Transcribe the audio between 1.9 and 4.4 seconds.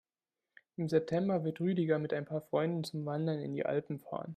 mit ein paar Freunden zum Wandern in die Alpen fahren.